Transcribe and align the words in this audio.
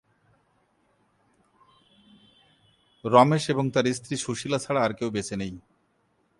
রমেশ 3.05 3.43
এবং 3.49 3.65
তার 3.71 3.85
স্ত্রী 3.93 4.15
সুশীলা 4.17 4.59
ছাড়া 4.59 4.81
কেউ 4.93 5.09
বেঁচে 5.09 5.35
নেই। 5.35 5.53